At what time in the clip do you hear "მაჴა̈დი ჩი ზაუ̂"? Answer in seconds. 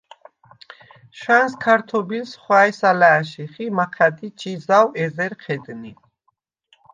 3.75-4.95